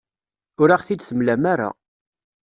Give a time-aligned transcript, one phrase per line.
[0.61, 1.69] Ur aɣ-t-id-temlam ara.